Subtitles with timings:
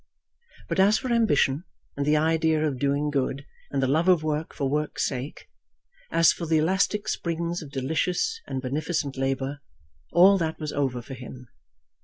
[0.67, 1.63] But as for ambition,
[1.95, 5.47] and the idea of doing good, and the love of work for work's sake,
[6.09, 9.59] as for the elastic springs of delicious and beneficent labour,
[10.11, 11.49] all that was over for him.